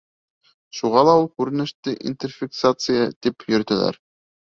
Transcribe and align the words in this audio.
Шуға 0.77 1.01
ла 1.07 1.11
ул 1.23 1.27
күренеште 1.41 1.93
интерфиксация 2.11 3.05
тип 3.27 3.47
йөрөтәләр. 3.53 4.01